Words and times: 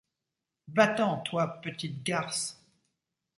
Va-t’en, 0.69 1.17
toi, 1.17 1.61
petite 1.61 2.01
garce! 2.03 2.59